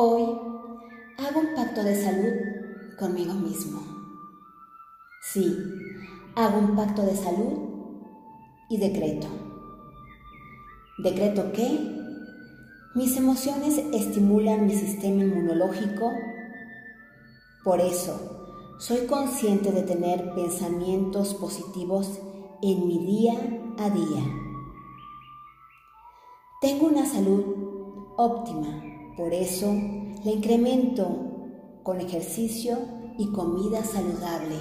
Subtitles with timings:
[0.00, 0.22] Hoy
[1.18, 2.32] hago un pacto de salud
[3.00, 3.80] conmigo mismo.
[5.20, 5.58] Sí,
[6.36, 7.58] hago un pacto de salud
[8.68, 9.26] y decreto.
[10.98, 12.00] Decreto que
[12.94, 16.12] mis emociones estimulan mi sistema inmunológico.
[17.64, 22.20] Por eso, soy consciente de tener pensamientos positivos
[22.62, 23.34] en mi día
[23.78, 24.22] a día.
[26.60, 27.42] Tengo una salud
[28.16, 29.74] óptima por eso
[30.24, 31.08] le incremento
[31.82, 32.78] con ejercicio
[33.18, 34.54] y comida saludable.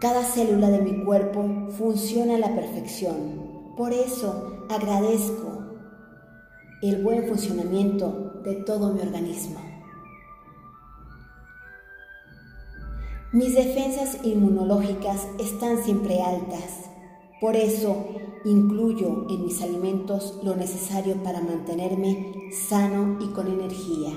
[0.00, 3.74] Cada célula de mi cuerpo funciona a la perfección.
[3.76, 5.76] Por eso agradezco
[6.82, 9.60] el buen funcionamiento de todo mi organismo.
[13.30, 16.90] Mis defensas inmunológicas están siempre altas.
[17.40, 18.08] Por eso
[18.44, 24.12] incluyo en mis alimentos lo necesario para mantenerme sano y con energía.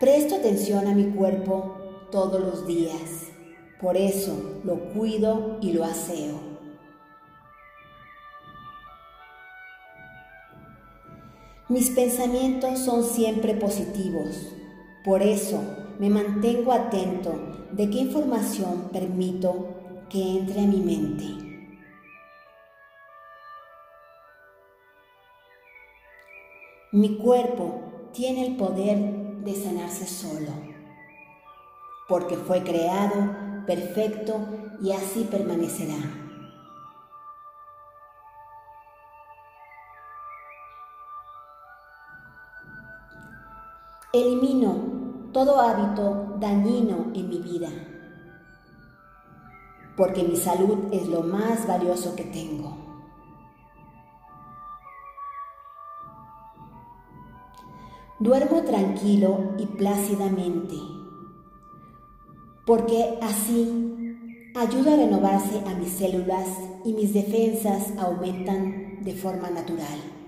[0.00, 1.76] Presto atención a mi cuerpo
[2.10, 3.28] todos los días.
[3.80, 6.52] Por eso lo cuido y lo aseo.
[11.68, 14.52] Mis pensamientos son siempre positivos.
[15.04, 15.60] Por eso
[15.98, 17.32] me mantengo atento
[17.72, 21.24] de qué información permito que entre a mi mente.
[26.92, 28.98] Mi cuerpo tiene el poder
[29.42, 30.52] de sanarse solo,
[32.08, 34.46] porque fue creado perfecto
[34.82, 35.96] y así permanecerá.
[44.12, 45.01] Elimino
[45.32, 47.68] todo hábito dañino en mi vida,
[49.96, 52.76] porque mi salud es lo más valioso que tengo.
[58.18, 60.76] Duermo tranquilo y plácidamente,
[62.66, 64.20] porque así
[64.54, 66.46] ayuda a renovarse a mis células
[66.84, 70.21] y mis defensas aumentan de forma natural.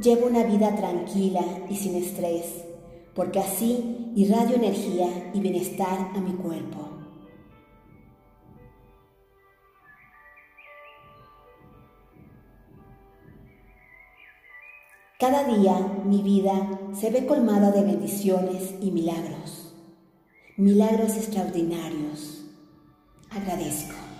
[0.00, 2.64] Llevo una vida tranquila y sin estrés,
[3.14, 6.88] porque así irradio energía y bienestar a mi cuerpo.
[15.20, 19.74] Cada día mi vida se ve colmada de bendiciones y milagros,
[20.56, 22.46] milagros extraordinarios.
[23.30, 24.11] Agradezco.